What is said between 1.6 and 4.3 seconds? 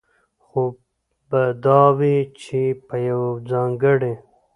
دا وي، چې په يوه ځانګړي